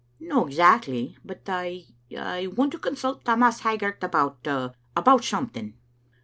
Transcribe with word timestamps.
"No 0.33 0.47
exactly, 0.47 1.15
but 1.23 1.43
I— 1.47 1.85
I 2.17 2.47
want 2.47 2.71
to 2.71 2.79
consult 2.79 3.23
Tammas 3.23 3.59
Hag* 3.59 3.81
gart 3.81 4.03
about— 4.03 4.47
about 4.97 5.23
something." 5.23 5.75